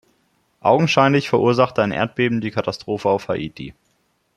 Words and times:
Augenscheinlich 0.61 1.29
verursachte 1.29 1.83
ein 1.83 1.91
Erdbeben 1.91 2.41
die 2.41 2.49
Katastrophe 2.49 3.07
auf 3.07 3.27
Haiti. 3.27 3.75